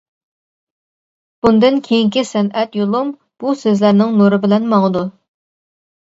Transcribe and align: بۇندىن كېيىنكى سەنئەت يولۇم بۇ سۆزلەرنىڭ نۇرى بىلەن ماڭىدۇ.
بۇندىن 1.45 1.75
كېيىنكى 1.87 2.23
سەنئەت 2.29 2.77
يولۇم 2.79 3.11
بۇ 3.43 3.53
سۆزلەرنىڭ 3.59 4.15
نۇرى 4.23 4.39
بىلەن 4.47 4.65
ماڭىدۇ. 4.73 5.05